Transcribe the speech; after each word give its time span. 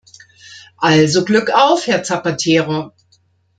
Also 0.77 1.23
Glück 1.25 1.51
auf, 1.55 1.85
Herr 1.85 2.01
Zapatero. 2.01 2.91